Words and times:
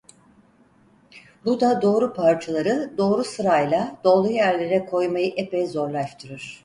Bu 1.45 1.59
da 1.61 1.81
doğru 1.81 2.13
parçaları 2.13 2.93
doğru 2.97 3.23
sırayla 3.23 3.97
doğru 4.03 4.27
yerlere 4.27 4.85
koymayı 4.85 5.33
epey 5.37 5.67
zorlaştırır. 5.67 6.59